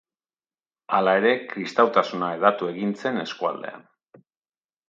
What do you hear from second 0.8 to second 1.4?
Hala ere